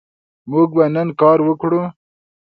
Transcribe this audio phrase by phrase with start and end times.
[0.51, 1.81] موږ به نن کار وکړو